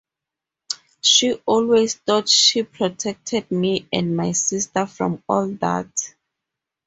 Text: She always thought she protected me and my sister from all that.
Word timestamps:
She 1.01 1.33
always 1.45 1.93
thought 1.93 2.27
she 2.27 2.63
protected 2.63 3.51
me 3.51 3.87
and 3.93 4.17
my 4.17 4.31
sister 4.31 4.87
from 4.87 5.21
all 5.29 5.47
that. 5.49 5.95